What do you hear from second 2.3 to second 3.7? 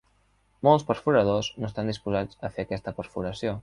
a fer aquesta perforació.